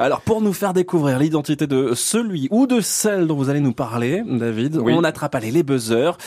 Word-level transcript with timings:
Alors 0.00 0.22
pour 0.22 0.40
nous 0.40 0.52
faire 0.52 0.72
découvrir 0.72 1.20
l'identité 1.20 1.68
de 1.68 1.94
celui 1.94 2.48
ou 2.50 2.66
de 2.66 2.80
celle 2.80 3.28
dont 3.28 3.36
vous 3.36 3.48
allez 3.48 3.60
nous 3.60 3.72
parler, 3.72 4.24
David, 4.26 4.76
on 4.78 5.04
attrape 5.04 5.36
allez, 5.36 5.52
les 5.52 5.62
buzzers. 5.62 6.18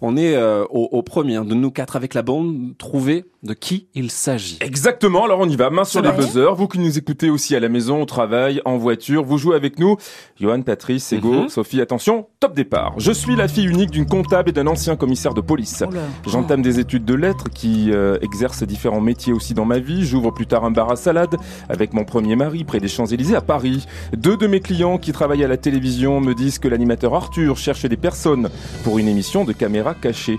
On 0.00 0.16
est 0.16 0.36
euh, 0.36 0.64
au, 0.70 0.88
au, 0.92 1.02
premier 1.02 1.34
hein, 1.34 1.44
de 1.44 1.54
nous 1.54 1.72
quatre 1.72 1.96
avec 1.96 2.14
la 2.14 2.22
bande. 2.22 2.76
Trouver 2.78 3.24
de 3.42 3.52
qui 3.52 3.88
il 3.94 4.12
s'agit. 4.12 4.58
Exactement. 4.60 5.24
Alors 5.24 5.40
on 5.40 5.48
y 5.48 5.56
va. 5.56 5.70
Main 5.70 5.84
sur 5.84 6.02
les 6.02 6.12
buzzers. 6.12 6.54
Vous 6.54 6.68
qui 6.68 6.78
nous 6.78 6.98
écoutez 6.98 7.28
aussi 7.28 7.56
à 7.56 7.60
la 7.60 7.68
maison, 7.68 8.02
au 8.02 8.04
travail, 8.04 8.62
en 8.64 8.76
voiture, 8.76 9.24
vous 9.24 9.38
jouez 9.38 9.56
avec 9.56 9.80
nous. 9.80 9.96
Johan, 10.38 10.62
Patrice, 10.62 11.12
Ego, 11.12 11.32
mhm. 11.32 11.48
Sophie. 11.48 11.80
Attention, 11.80 12.28
top 12.38 12.54
départ. 12.54 12.94
Je 12.98 13.10
suis 13.10 13.34
la 13.34 13.48
fille 13.48 13.66
unique 13.66 13.90
d'une 13.90 14.06
comptable 14.06 14.50
et 14.50 14.52
d'un 14.52 14.68
ancien 14.68 14.94
commissaire 14.94 15.34
de 15.34 15.40
police. 15.40 15.82
J'entame 16.26 16.62
des 16.62 16.78
études 16.78 17.04
de 17.04 17.14
lettres 17.14 17.48
qui 17.52 17.90
euh, 17.90 18.18
exercent 18.22 18.62
différents 18.62 19.00
métiers 19.00 19.32
aussi 19.32 19.52
dans 19.52 19.64
ma 19.64 19.80
vie. 19.80 20.04
J'ouvre 20.04 20.30
plus 20.30 20.46
tard 20.46 20.64
un 20.64 20.70
bar 20.70 20.92
à 20.92 20.96
salade 20.96 21.36
avec 21.68 21.92
mon 21.92 22.04
premier 22.04 22.36
mari 22.36 22.62
près 22.62 22.78
des 22.78 22.86
Champs 22.86 23.06
à 23.34 23.40
Paris. 23.40 23.86
Deux 24.16 24.36
de 24.36 24.46
mes 24.46 24.60
clients 24.60 24.98
qui 24.98 25.12
travaillent 25.12 25.44
à 25.44 25.48
la 25.48 25.56
télévision 25.56 26.20
me 26.20 26.34
disent 26.34 26.58
que 26.58 26.68
l'animateur 26.68 27.14
Arthur 27.14 27.56
cherche 27.56 27.86
des 27.86 27.96
personnes 27.96 28.50
pour 28.84 28.98
une 28.98 29.08
émission 29.08 29.44
de 29.44 29.52
caméra 29.52 29.94
cachée. 29.94 30.38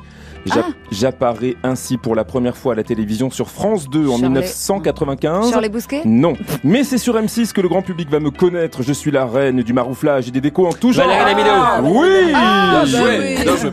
Ah. 0.56 0.68
J'apparais 0.92 1.56
ainsi 1.64 1.98
pour 1.98 2.16
la 2.16 2.24
première 2.24 2.56
fois 2.56 2.74
à 2.74 2.76
la 2.76 2.84
télévision 2.84 3.30
sur 3.30 3.50
France 3.50 3.90
2 3.90 4.08
en 4.08 4.18
1995. 4.18 5.50
Sur 5.50 5.62
les 5.62 5.70
bousquets 5.70 6.02
Non. 6.06 6.34
Mais 6.64 6.84
c'est 6.84 6.98
sur 6.98 7.16
M6 7.16 7.52
que 7.52 7.62
le 7.62 7.70
grand 7.70 7.82
public 7.82 8.10
va 8.10 8.20
me 8.20 8.32
connaître. 8.32 8.84
Je 8.84 8.94
suis 8.94 9.12
la 9.12 9.26
reine 9.26 9.62
du 9.62 9.74
marouflage 9.74 10.28
et 10.28 10.32
des 10.32 10.42
décos 10.42 10.68
en 10.68 10.74
tout 10.74 10.92
genre. 10.92 11.08
Valérie 11.08 11.44
ah, 11.50 11.82
oui, 11.84 12.32
ah, 12.34 12.84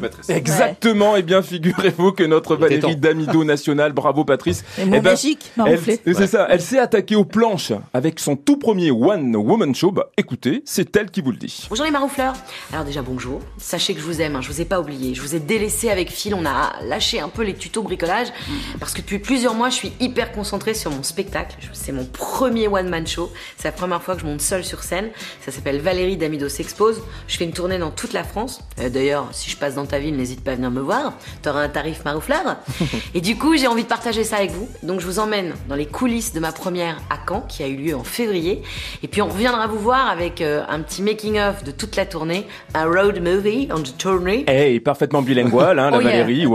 bah 0.01 0.09
Exactement. 0.29 1.17
Et 1.17 1.21
eh 1.21 1.23
bien, 1.23 1.43
figurez-vous 1.43 2.13
que 2.13 2.25
notre 2.25 2.57
Valérie 2.57 2.97
Damido 2.97 3.45
nationale, 3.45 3.93
bravo 3.93 4.25
Patrice. 4.25 4.65
Et 4.79 4.85
mon 4.85 4.97
eh 4.97 5.01
ben, 5.01 5.17
C'est 5.17 6.27
ça. 6.27 6.47
Elle 6.51 6.61
s'est 6.61 6.79
attaquée 6.79 7.17
aux 7.17 7.25
planches 7.25 7.73
avec 7.93 8.21
son 8.21 8.37
tout 8.37 8.57
premier 8.57 8.91
One 8.91 9.35
Woman 9.37 9.75
Show. 9.75 9.93
Bah, 9.93 10.11
écoutez, 10.17 10.63
c'est 10.65 10.95
elle 10.97 11.11
qui 11.11 11.21
vous 11.21 11.31
le 11.31 11.37
dit. 11.37 11.67
Bonjour 11.69 11.85
les 11.85 11.91
maroufleurs. 11.91 12.35
Alors 12.73 12.85
déjà, 12.85 13.03
bonjour. 13.03 13.41
Sachez 13.59 13.95
que 13.95 14.01
je 14.01 14.05
vous 14.05 14.21
aime. 14.21 14.37
Hein. 14.37 14.41
Je 14.41 14.49
vous 14.49 14.61
ai 14.61 14.65
pas 14.65 14.81
oublié. 14.81 15.15
Je 15.15 15.23
vous 15.23 15.35
ai 15.35 15.41
délaissé 15.41 15.91
avec 15.91 16.11
Phil. 16.11 16.35
On 16.35 16.47
a 16.47 16.64
lâcher 16.85 17.21
un 17.21 17.29
peu 17.29 17.43
les 17.43 17.55
tutos 17.55 17.83
bricolage 17.83 18.29
parce 18.81 18.93
que 18.93 19.01
depuis 19.01 19.19
plusieurs 19.19 19.55
mois, 19.55 19.71
je 19.71 19.75
suis 19.75 19.93
hyper 20.01 20.33
concentrée 20.33 20.75
sur 20.75 20.91
mon 20.91 21.03
spectacle. 21.03 21.57
C'est 21.73 21.93
mon 21.93 22.05
premier 22.05 22.69
one-man 22.69 23.07
show. 23.07 23.33
C'est 23.57 23.69
la 23.69 23.73
première 23.73 24.03
fois 24.03 24.15
que 24.15 24.21
je 24.21 24.27
monte 24.27 24.41
seule 24.41 24.65
sur 24.65 24.83
scène. 24.83 25.11
Ça 25.41 25.53
s'appelle 25.53 25.81
Valérie 25.81 26.17
Damido 26.17 26.49
s'expose. 26.49 27.03
Je 27.29 27.37
fais 27.37 27.45
une 27.45 27.53
tournée 27.53 27.79
dans 27.79 27.91
toute 27.91 28.13
la 28.13 28.25
France. 28.25 28.61
Euh, 28.81 28.89
d'ailleurs, 28.89 29.29
si 29.33 29.51
je 29.51 29.57
passe 29.57 29.75
dans 29.75 29.87
ta 29.87 29.99
ville, 29.99 30.17
n'hésite 30.17 30.43
pas 30.43 30.53
à 30.53 30.55
venir 30.55 30.71
me 30.71 30.81
voir. 30.81 31.15
T'auras 31.43 31.63
un 31.63 31.69
tarif 31.69 32.05
marouflard. 32.05 32.57
Et 33.15 33.21
du 33.21 33.37
coup, 33.37 33.57
j'ai 33.57 33.67
envie 33.67 33.85
de 33.85 33.89
partager 33.89 34.25
ça 34.25 34.37
avec 34.37 34.51
vous. 34.51 34.69
Donc, 34.83 35.01
je 35.01 35.07
vous 35.07 35.19
emmène 35.19 35.55
dans 35.69 35.77
les 35.77 35.87
coulisses 35.87 36.33
de 36.33 36.41
ma 36.41 36.53
première 36.53 37.01
à 37.11 37.19
Caen, 37.29 37.43
qui 37.43 37.63
a 37.63 37.69
eu 37.69 37.77
lieu 37.77 37.95
en 37.95 38.05
février. 38.05 38.63
Et 39.03 39.09
puis, 39.09 39.23
on 39.23 39.29
reviendra 39.29 39.67
vous 39.67 39.79
voir 39.79 40.09
avec 40.09 40.41
euh, 40.41 40.63
un 40.69 40.81
petit 40.81 41.03
making-of 41.03 41.65
de 41.65 41.71
toute 41.71 41.97
la 41.97 42.07
tournée, 42.07 42.47
un 42.75 42.87
road 42.87 43.21
movie 43.21 43.69
on 43.71 43.83
the 43.83 43.97
tourney. 43.97 44.45
Hey, 44.47 44.81
parfaitement 44.81 45.23
bilingual, 45.23 45.79
hein, 45.79 45.91
la 45.91 45.99
oh 45.99 46.01
Valérie. 46.01 46.47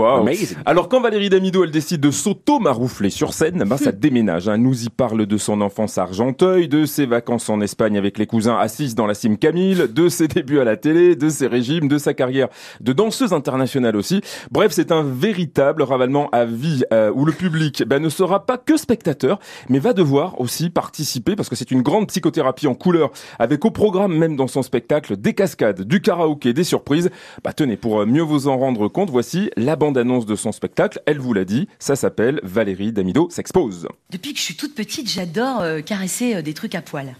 Alors 0.66 0.88
quand 0.88 1.00
Valérie 1.00 1.28
Damido 1.28 1.64
elle 1.64 1.70
décide 1.70 2.00
de 2.00 2.10
s'auto-maroufler 2.10 3.10
sur 3.10 3.32
scène, 3.32 3.64
ben 3.66 3.76
ça 3.76 3.92
déménage. 3.92 4.48
Hein. 4.48 4.58
Nous 4.58 4.84
y 4.84 4.88
parle 4.88 5.26
de 5.26 5.36
son 5.36 5.60
enfance 5.60 5.98
à 5.98 6.02
Argenteuil, 6.02 6.68
de 6.68 6.84
ses 6.84 7.06
vacances 7.06 7.48
en 7.48 7.60
Espagne 7.60 7.98
avec 7.98 8.18
les 8.18 8.26
cousins 8.26 8.56
assises 8.56 8.94
dans 8.94 9.06
la 9.06 9.14
cime 9.14 9.36
Camille, 9.38 9.88
de 9.88 10.08
ses 10.08 10.28
débuts 10.28 10.60
à 10.60 10.64
la 10.64 10.76
télé, 10.76 11.16
de 11.16 11.28
ses 11.28 11.46
régimes, 11.46 11.88
de 11.88 11.98
sa 11.98 12.14
carrière 12.14 12.48
de 12.80 12.92
danseuse 12.92 13.32
internationale 13.32 13.96
aussi. 13.96 14.20
Bref, 14.50 14.72
c'est 14.72 14.92
un 14.92 15.02
véritable 15.02 15.82
ravalement 15.82 16.28
à 16.30 16.44
vie 16.44 16.82
euh, 16.92 17.12
où 17.14 17.24
le 17.24 17.32
public 17.32 17.84
ben, 17.86 18.02
ne 18.02 18.08
sera 18.08 18.46
pas 18.46 18.58
que 18.58 18.76
spectateur, 18.76 19.38
mais 19.68 19.78
va 19.78 19.92
devoir 19.92 20.40
aussi 20.40 20.70
participer 20.70 21.36
parce 21.36 21.48
que 21.48 21.56
c'est 21.56 21.70
une 21.70 21.82
grande 21.82 22.08
psychothérapie 22.08 22.66
en 22.66 22.74
couleur 22.74 23.10
avec 23.38 23.64
au 23.64 23.70
programme 23.70 24.16
même 24.16 24.36
dans 24.36 24.48
son 24.48 24.62
spectacle 24.62 25.16
des 25.16 25.34
cascades, 25.34 25.82
du 25.82 26.00
karaoké, 26.00 26.52
des 26.52 26.64
surprises. 26.64 27.10
Bah 27.44 27.52
tenez, 27.52 27.76
pour 27.76 28.06
mieux 28.06 28.22
vous 28.22 28.48
en 28.48 28.58
rendre 28.58 28.88
compte, 28.88 29.10
voici 29.10 29.50
la 29.56 29.76
bande-annonce 29.80 30.26
de 30.26 30.36
son 30.36 30.52
spectacle. 30.52 31.00
Elle 31.06 31.18
vous 31.18 31.32
l'a 31.32 31.44
dit, 31.44 31.66
ça 31.78 31.96
s'appelle 31.96 32.38
Valérie 32.44 32.92
Damido 32.92 33.28
s'expose. 33.30 33.88
Depuis 34.10 34.34
que 34.34 34.38
je 34.38 34.44
suis 34.44 34.54
toute 34.54 34.74
petite, 34.74 35.10
j'adore 35.10 35.62
euh, 35.62 35.80
caresser 35.80 36.36
euh, 36.36 36.42
des 36.42 36.52
trucs 36.54 36.74
à 36.74 36.82
poil. 36.82 37.16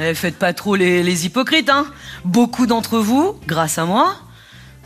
Eh, 0.00 0.14
faites 0.14 0.36
pas 0.36 0.52
trop 0.52 0.76
les, 0.76 1.26
hypocrites, 1.26 1.70
hein. 1.70 1.86
Beaucoup 2.24 2.66
d'entre 2.66 2.98
vous, 2.98 3.38
grâce 3.46 3.78
à 3.78 3.84
moi, 3.84 4.16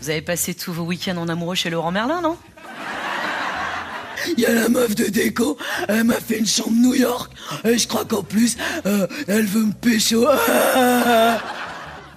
vous 0.00 0.10
avez 0.10 0.22
passé 0.22 0.54
tous 0.54 0.72
vos 0.72 0.84
week-ends 0.84 1.16
en 1.16 1.28
amoureux 1.28 1.54
chez 1.54 1.68
Laurent 1.70 1.92
Merlin, 1.92 2.20
non? 2.22 2.36
Il 4.36 4.40
y 4.40 4.46
a 4.46 4.52
la 4.52 4.68
meuf 4.68 4.94
de 4.94 5.04
déco, 5.06 5.58
elle 5.88 6.04
m'a 6.04 6.14
fait 6.14 6.38
une 6.38 6.46
chambre 6.46 6.76
New 6.76 6.94
York, 6.94 7.32
et 7.64 7.76
je 7.76 7.88
crois 7.88 8.04
qu'en 8.04 8.22
plus, 8.22 8.56
euh, 8.86 9.06
elle 9.28 9.46
veut 9.46 9.64
me 9.64 9.72
pécho. 9.72 10.26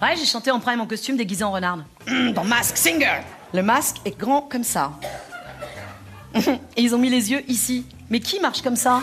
Ouais, 0.05 0.15
j'ai 0.15 0.25
chanté 0.25 0.51
en 0.51 0.59
prime 0.59 0.79
en 0.81 0.85
costume 0.85 1.17
déguisé 1.17 1.43
en 1.43 1.51
renard. 1.51 1.79
Dans 2.35 2.43
Mask 2.43 2.77
Singer. 2.77 3.21
Le 3.55 3.63
masque 3.63 3.95
est 4.05 4.15
grand 4.15 4.41
comme 4.41 4.63
ça. 4.63 4.91
Et 6.35 6.43
ils 6.77 6.93
ont 6.93 6.99
mis 6.99 7.09
les 7.09 7.31
yeux 7.31 7.43
ici. 7.47 7.87
Mais 8.11 8.19
qui 8.19 8.39
marche 8.39 8.61
comme 8.61 8.75
ça? 8.75 9.01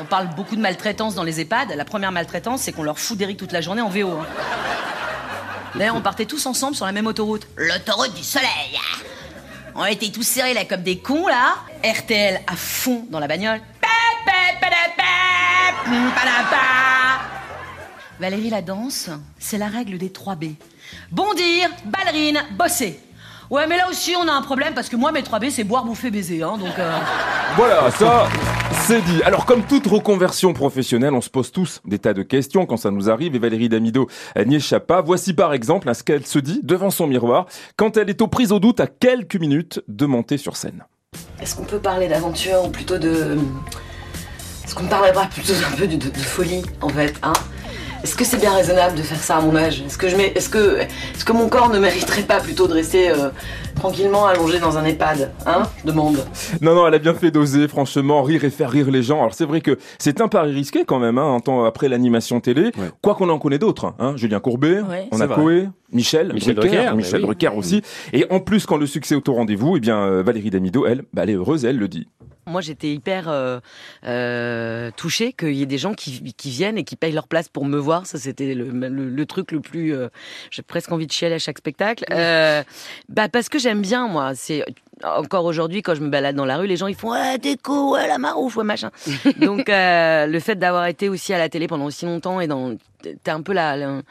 On 0.00 0.06
parle 0.06 0.28
beaucoup 0.34 0.56
de 0.56 0.62
maltraitance 0.62 1.14
dans 1.14 1.24
les 1.24 1.42
EHPAD. 1.42 1.74
La 1.76 1.84
première 1.84 2.10
maltraitance, 2.10 2.62
c'est 2.62 2.72
qu'on 2.72 2.84
leur 2.84 2.98
fout 2.98 3.18
d'Eric 3.18 3.36
toute 3.36 3.52
la 3.52 3.60
journée 3.60 3.82
en 3.82 3.90
VO. 3.90 4.08
Hein. 4.08 4.26
D'ailleurs, 5.74 5.96
on 5.96 6.00
partait 6.00 6.24
tous 6.24 6.46
ensemble 6.46 6.74
sur 6.74 6.86
la 6.86 6.92
même 6.92 7.06
autoroute. 7.06 7.46
L'autoroute 7.58 8.14
du 8.14 8.24
soleil. 8.24 8.80
On 9.74 9.84
était 9.84 10.08
tous 10.08 10.22
serrés 10.22 10.54
là 10.54 10.64
comme 10.64 10.82
des 10.82 10.96
cons 10.96 11.26
là. 11.26 11.56
RTL 11.84 12.40
à 12.46 12.56
fond 12.56 13.04
dans 13.10 13.20
la 13.20 13.28
bagnole. 13.28 13.60
Valérie 18.20 18.50
la 18.50 18.60
danse, 18.60 19.08
c'est 19.38 19.56
la 19.56 19.68
règle 19.68 19.96
des 19.96 20.10
3 20.10 20.34
B. 20.34 20.44
Bondir, 21.10 21.70
ballerine, 21.86 22.38
bosser. 22.58 23.00
Ouais, 23.48 23.66
mais 23.66 23.78
là 23.78 23.88
aussi, 23.88 24.14
on 24.14 24.28
a 24.28 24.32
un 24.32 24.42
problème 24.42 24.74
parce 24.74 24.90
que 24.90 24.96
moi, 24.96 25.10
mes 25.10 25.22
3 25.22 25.38
B, 25.38 25.44
c'est 25.48 25.64
boire, 25.64 25.86
bouffer, 25.86 26.10
baiser. 26.10 26.42
Hein, 26.42 26.58
donc. 26.58 26.78
Euh. 26.78 26.98
Voilà, 27.56 27.90
ça, 27.90 28.28
c'est 28.82 29.00
dit. 29.00 29.22
Alors, 29.24 29.46
comme 29.46 29.62
toute 29.62 29.86
reconversion 29.86 30.52
professionnelle, 30.52 31.14
on 31.14 31.22
se 31.22 31.30
pose 31.30 31.50
tous 31.50 31.80
des 31.86 31.98
tas 31.98 32.12
de 32.12 32.22
questions 32.22 32.66
quand 32.66 32.76
ça 32.76 32.90
nous 32.90 33.08
arrive. 33.08 33.34
Et 33.34 33.38
Valérie 33.38 33.70
Damido 33.70 34.06
n'y 34.36 34.56
échappe 34.56 34.86
pas. 34.86 35.00
Voici 35.00 35.32
par 35.32 35.54
exemple 35.54 35.92
ce 35.92 36.04
qu'elle 36.04 36.26
se 36.26 36.38
dit 36.38 36.60
devant 36.62 36.90
son 36.90 37.06
miroir 37.06 37.46
quand 37.76 37.96
elle 37.96 38.10
est 38.10 38.20
aux 38.20 38.28
prises 38.28 38.52
au 38.52 38.60
doute 38.60 38.80
à 38.80 38.86
quelques 38.86 39.36
minutes 39.36 39.82
de 39.88 40.04
monter 40.04 40.36
sur 40.36 40.56
scène. 40.56 40.84
Est-ce 41.40 41.56
qu'on 41.56 41.64
peut 41.64 41.80
parler 41.80 42.06
d'aventure 42.06 42.66
ou 42.66 42.68
plutôt 42.68 42.98
de. 42.98 43.38
Est-ce 44.64 44.74
qu'on 44.74 44.86
parlerait 44.86 45.12
plutôt 45.30 45.54
un 45.66 45.76
peu 45.76 45.88
de, 45.88 45.96
de 45.96 46.18
folie, 46.18 46.62
en 46.82 46.90
fait, 46.90 47.14
hein? 47.22 47.32
Est-ce 48.02 48.16
que 48.16 48.24
c'est 48.24 48.38
bien 48.38 48.54
raisonnable 48.54 48.96
de 48.96 49.02
faire 49.02 49.22
ça 49.22 49.36
à 49.36 49.40
mon 49.40 49.54
âge? 49.56 49.82
Est-ce 49.86 49.98
que, 49.98 50.06
est-ce 50.06 50.48
que, 50.48 50.78
est-ce 50.78 51.24
que 51.24 51.32
mon 51.32 51.48
corps 51.48 51.68
ne 51.68 51.78
mériterait 51.78 52.22
pas 52.22 52.40
plutôt 52.40 52.66
de 52.66 52.72
rester 52.74 53.10
euh, 53.10 53.30
tranquillement 53.80 54.26
allongé 54.26 54.60
dans 54.60 54.76
un 54.76 54.84
EHPAD 54.84 55.32
Hein 55.46 55.62
Demande. 55.84 56.18
Non, 56.60 56.74
non, 56.74 56.86
elle 56.86 56.94
a 56.94 56.98
bien 56.98 57.14
fait 57.14 57.30
d'oser, 57.30 57.66
franchement, 57.66 58.22
rire 58.22 58.44
et 58.44 58.50
faire 58.50 58.70
rire 58.70 58.90
les 58.90 59.02
gens. 59.02 59.20
Alors 59.20 59.34
c'est 59.34 59.46
vrai 59.46 59.62
que 59.62 59.78
c'est 59.98 60.20
un 60.20 60.28
pari 60.28 60.52
risqué 60.52 60.84
quand 60.84 60.98
même, 60.98 61.16
hein, 61.16 61.34
un 61.34 61.40
temps 61.40 61.64
après 61.64 61.88
l'animation 61.88 62.40
télé. 62.40 62.72
Quoi 63.02 63.14
qu'on 63.14 63.30
en 63.30 63.38
connaît 63.38 63.58
d'autres, 63.58 63.94
hein. 63.98 64.14
Julien 64.16 64.38
Courbet, 64.38 64.82
on 65.10 65.20
a 65.20 65.28
Coé, 65.28 65.68
Michel, 65.92 66.32
Michel 66.34 66.54
Drucker, 66.54 66.94
Michel 66.94 67.22
Drucker 67.22 67.56
aussi. 67.56 67.82
Et 68.12 68.26
en 68.30 68.40
plus, 68.40 68.66
quand 68.66 68.76
le 68.76 68.86
succès 68.86 69.16
est 69.16 69.28
au 69.28 69.34
rendez-vous, 69.34 69.78
eh 69.78 69.80
bien 69.80 69.98
euh, 69.98 70.22
Valérie 70.22 70.50
Damido, 70.50 70.86
elle, 70.86 71.04
bah, 71.14 71.22
elle 71.22 71.30
est 71.30 71.34
heureuse, 71.34 71.64
elle 71.64 71.78
le 71.78 71.88
dit. 71.88 72.06
Moi, 72.50 72.60
j'étais 72.62 72.92
hyper 72.92 73.28
euh, 73.28 73.60
euh, 74.04 74.90
touchée 74.96 75.32
qu'il 75.32 75.54
y 75.54 75.62
ait 75.62 75.66
des 75.66 75.78
gens 75.78 75.94
qui, 75.94 76.34
viennent 76.46 76.78
et 76.78 76.84
qui 76.84 76.96
payent 76.96 77.12
leur 77.12 77.28
place 77.28 77.48
pour 77.48 77.64
me 77.64 77.78
voir. 77.78 78.06
Ça, 78.06 78.18
c'était 78.18 78.54
le, 78.54 79.26
truc 79.26 79.52
le 79.52 79.60
plus. 79.60 79.94
Euh, 79.94 80.08
j'ai 80.50 80.62
presque 80.62 80.90
envie 80.90 81.06
de 81.06 81.12
chialer 81.12 81.36
à 81.36 81.38
chaque 81.38 81.58
spectacle. 81.58 82.04
bah, 83.08 83.28
parce 83.28 83.48
que 83.48 83.58
j'aime 83.70 83.82
bien, 83.82 84.08
moi. 84.08 84.32
C'est 84.34 84.64
encore 85.04 85.44
aujourd'hui, 85.44 85.80
quand 85.80 85.94
je 85.94 86.00
me 86.00 86.08
balade 86.08 86.34
dans 86.34 86.44
la 86.44 86.56
rue, 86.56 86.66
les 86.66 86.76
gens 86.76 86.88
ils 86.88 86.96
font 86.96 87.12
ouais, 87.12 87.38
déco, 87.38 87.94
ouais, 87.94 88.08
la 88.08 88.18
marouf, 88.18 88.56
ouais, 88.56 88.64
machin. 88.64 88.90
Donc, 89.40 89.66
le 89.68 90.38
fait 90.40 90.56
d'avoir 90.56 90.86
été 90.86 91.08
aussi 91.08 91.32
à 91.32 91.38
la 91.38 91.48
télé 91.48 91.68
pendant 91.68 91.84
aussi 91.84 92.04
longtemps 92.04 92.40
et 92.40 92.46
dans. 92.46 92.76
T'es 93.02 93.30
un 93.30 93.40
peu 93.40 93.54
là 93.54 94.02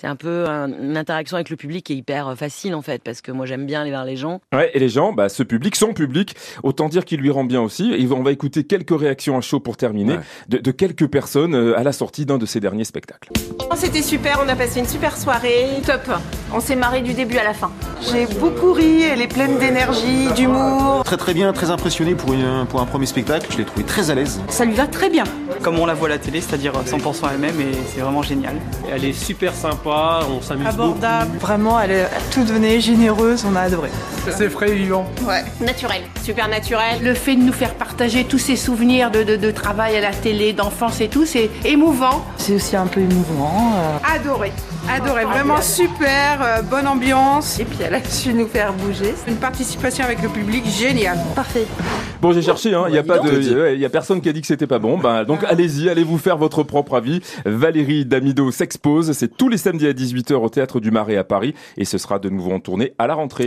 c'est 0.00 0.06
un 0.06 0.16
peu 0.16 0.46
une 0.46 0.96
interaction 0.96 1.36
avec 1.36 1.50
le 1.50 1.56
public 1.56 1.84
qui 1.86 1.92
est 1.92 1.96
hyper 1.96 2.28
euh, 2.28 2.34
facile 2.36 2.76
en 2.76 2.82
fait 2.82 3.02
parce 3.02 3.20
que 3.20 3.32
moi 3.32 3.46
j'aime 3.46 3.66
bien 3.66 3.80
aller 3.80 3.90
vers 3.90 4.04
les 4.04 4.14
gens. 4.14 4.40
Ouais, 4.52 4.70
et 4.72 4.78
les 4.78 4.88
gens, 4.88 5.12
bah 5.12 5.28
ce 5.28 5.42
public, 5.42 5.74
son 5.74 5.92
public, 5.92 6.36
autant 6.62 6.88
dire 6.88 7.04
qu'il 7.04 7.20
lui 7.20 7.30
rend 7.30 7.44
bien 7.44 7.60
aussi. 7.60 7.92
Et 7.92 8.06
on 8.12 8.22
va 8.22 8.30
écouter 8.30 8.62
quelques 8.62 8.98
réactions 8.98 9.36
à 9.36 9.40
chaud 9.40 9.58
pour 9.58 9.76
terminer 9.76 10.18
de, 10.48 10.70
quelques 10.70 11.08
personnes 11.08 11.54
euh, 11.54 11.76
à 11.76 11.82
la 11.82 11.92
sortie 11.92 12.26
d'un 12.26 12.38
de 12.38 12.46
ses 12.46 12.60
derniers 12.60 12.84
spectacles. 12.84 13.30
Oh, 13.58 13.74
c'était 13.74 14.02
super, 14.02 14.40
on 14.44 14.48
a 14.48 14.54
passé 14.54 14.78
une 14.78 14.86
super 14.86 15.16
soirée, 15.16 15.66
top. 15.84 16.08
On 16.52 16.60
s'est 16.60 16.76
marré 16.76 17.02
du 17.02 17.12
début 17.12 17.36
à 17.36 17.44
la 17.44 17.52
fin. 17.52 17.70
J'ai 18.10 18.26
beaucoup 18.26 18.72
ri, 18.72 19.02
elle 19.02 19.20
est 19.20 19.28
pleine 19.28 19.58
d'énergie, 19.58 20.28
d'humour. 20.34 21.02
Très 21.04 21.16
très 21.16 21.34
bien, 21.34 21.52
très 21.52 21.70
impressionné 21.70 22.14
pour, 22.14 22.32
une, 22.32 22.64
pour 22.68 22.80
un 22.80 22.86
premier 22.86 23.06
spectacle. 23.06 23.46
Je 23.50 23.58
l'ai 23.58 23.64
trouvé 23.64 23.84
très 23.84 24.10
à 24.10 24.14
l'aise. 24.14 24.40
Ça 24.48 24.64
lui 24.64 24.72
va 24.74 24.86
très 24.86 25.10
bien. 25.10 25.24
Comme 25.62 25.78
on 25.78 25.84
la 25.84 25.94
voit 25.94 26.08
à 26.08 26.12
la 26.12 26.18
télé, 26.18 26.40
c'est-à-dire 26.40 26.72
100% 26.72 27.32
elle-même 27.34 27.60
et 27.60 27.72
c'est 27.92 28.00
vraiment 28.00 28.22
génial. 28.22 28.54
Elle 28.90 29.04
est 29.04 29.12
super 29.12 29.52
sympa, 29.52 30.20
on 30.30 30.40
s'amuse 30.40 30.66
Abordable. 30.68 31.36
Vraiment, 31.38 31.78
elle 31.80 31.90
est 31.90 32.08
toute 32.32 32.46
venue 32.46 32.80
généreuse, 32.80 33.44
on 33.50 33.54
a 33.56 33.62
adoré. 33.62 33.90
C'est 34.30 34.48
frais 34.48 34.70
et 34.70 34.74
vivant. 34.74 35.06
Ouais. 35.26 35.42
Naturel, 35.60 36.02
super 36.22 36.48
naturel. 36.48 37.02
Le 37.02 37.14
fait 37.14 37.34
de 37.34 37.42
nous 37.42 37.52
faire 37.52 37.74
partager 37.74 38.24
tous 38.24 38.38
ces 38.38 38.56
souvenirs 38.56 39.10
de, 39.10 39.22
de, 39.22 39.36
de 39.36 39.50
travail 39.50 39.96
à 39.96 40.00
la 40.00 40.12
télé, 40.12 40.52
d'enfance 40.52 41.00
et 41.00 41.08
tout, 41.08 41.26
c'est 41.26 41.50
émouvant. 41.64 42.24
C'est 42.36 42.54
aussi 42.54 42.76
un 42.76 42.86
peu 42.86 43.00
émouvant. 43.00 43.72
Euh... 43.76 44.14
Adoré, 44.16 44.52
adoré, 44.88 45.24
vraiment 45.24 45.60
super, 45.60 46.37
euh, 46.40 46.62
bonne 46.62 46.86
ambiance. 46.86 47.58
Et 47.58 47.64
puis 47.64 47.78
elle 47.84 47.94
a 47.94 48.04
su 48.04 48.32
nous 48.34 48.46
faire 48.46 48.72
bouger. 48.72 49.14
Une 49.26 49.36
participation 49.36 50.04
avec 50.04 50.22
le 50.22 50.28
public 50.28 50.64
géniale. 50.66 51.18
Parfait. 51.34 51.66
Bon, 52.20 52.32
j'ai 52.32 52.42
cherché, 52.42 52.74
hein. 52.74 52.86
il 52.88 52.94
y 52.94 52.98
a 52.98 53.02
pas 53.02 53.18
de, 53.18 53.74
il 53.74 53.80
y 53.80 53.84
a 53.84 53.88
personne 53.88 54.20
qui 54.20 54.28
a 54.28 54.32
dit 54.32 54.40
que 54.40 54.46
c'était 54.46 54.66
pas 54.66 54.78
bon. 54.78 54.98
Ben, 54.98 55.24
donc 55.24 55.44
allez-y, 55.44 55.88
allez 55.88 56.04
vous 56.04 56.18
faire 56.18 56.36
votre 56.36 56.62
propre 56.62 56.96
avis. 56.96 57.20
Valérie 57.44 58.04
Damido 58.04 58.50
s'expose, 58.50 59.12
c'est 59.12 59.36
tous 59.36 59.48
les 59.48 59.56
samedis 59.56 59.86
à 59.86 59.92
18h 59.92 60.34
au 60.34 60.48
théâtre 60.48 60.80
du 60.80 60.90
Marais 60.90 61.16
à 61.16 61.24
Paris 61.24 61.54
et 61.76 61.84
ce 61.84 61.98
sera 61.98 62.18
de 62.18 62.28
nouveau 62.28 62.52
en 62.52 62.60
tournée 62.60 62.94
à 62.98 63.06
la 63.06 63.14
rentrée. 63.14 63.46